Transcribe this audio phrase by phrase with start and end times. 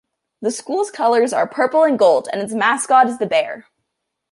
[0.41, 3.67] The school's colors are purple and gold and its mascot is the bear.